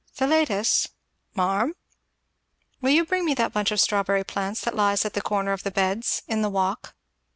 "Philetus" 0.13 0.87
"Marm!" 1.35 1.75
"Will 2.81 2.89
you 2.89 3.05
bring 3.05 3.23
me 3.23 3.35
that 3.35 3.53
bunch 3.53 3.69
of 3.69 3.79
strawberry 3.79 4.23
plants 4.23 4.61
that 4.61 4.75
lies 4.75 5.05
at 5.05 5.13
the 5.13 5.21
corner 5.21 5.51
of 5.51 5.61
the 5.61 5.69
beds, 5.69 6.23
in 6.27 6.41
the 6.41 6.49
walk? 6.49 6.95